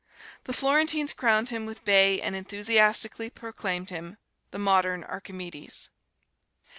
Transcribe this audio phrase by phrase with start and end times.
[0.45, 4.17] The Florentines crowned him with bay and enthusiastically proclaimed him,
[4.49, 5.89] "The Modern Archimedes."